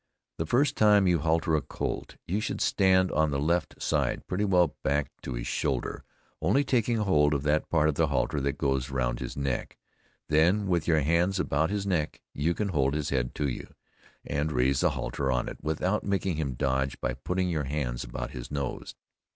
The 0.39 0.47
first 0.47 0.75
time 0.77 1.05
you 1.05 1.19
halter 1.19 1.55
a 1.55 1.61
colt 1.61 2.15
you 2.25 2.41
should 2.41 2.59
stand 2.59 3.11
on 3.11 3.29
the 3.29 3.37
left 3.39 3.79
side, 3.79 4.25
pretty 4.25 4.45
well 4.45 4.75
back 4.81 5.11
to 5.21 5.35
his 5.35 5.45
shoulder 5.45 6.03
only 6.41 6.63
taking 6.63 6.97
hold 6.97 7.35
of 7.35 7.43
that 7.43 7.69
part 7.69 7.87
of 7.87 7.93
the 7.93 8.07
halter 8.07 8.41
that 8.41 8.57
goes 8.57 8.89
around 8.89 9.19
his 9.19 9.37
neck, 9.37 9.77
then 10.27 10.65
with 10.65 10.87
your 10.87 11.01
hands 11.01 11.39
about 11.39 11.69
his 11.69 11.85
neck 11.85 12.19
you 12.33 12.55
can 12.55 12.69
hold 12.69 12.95
his 12.95 13.11
head 13.11 13.35
to 13.35 13.47
you, 13.47 13.75
and 14.25 14.51
raise 14.51 14.79
the 14.79 14.89
halter 14.89 15.31
on 15.31 15.47
it 15.47 15.59
without 15.61 16.03
making 16.03 16.37
him 16.37 16.55
dodge 16.55 16.99
by 16.99 17.13
putting 17.13 17.47
your 17.49 17.65
hands 17.65 18.03
about 18.03 18.31
his 18.31 18.49
nose. 18.49 18.95